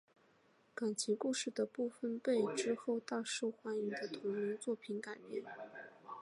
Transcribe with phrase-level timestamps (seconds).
[0.73, 5.43] 感情故事的部分被之后大受欢迎的同名作品改编。